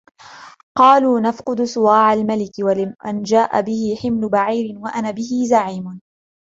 قالوا 0.77 1.19
نفقد 1.19 1.61
صواع 1.63 2.13
الملك 2.13 2.51
ولمن 2.59 3.23
جاء 3.23 3.61
به 3.61 3.97
حمل 4.03 4.29
بعير 4.29 4.79
وأنا 4.79 5.11
به 5.11 5.43
زعيم 5.49 6.01